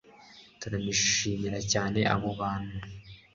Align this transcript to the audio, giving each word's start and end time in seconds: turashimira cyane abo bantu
turashimira 0.59 1.59
cyane 1.71 1.99
abo 2.13 2.29
bantu 2.39 2.77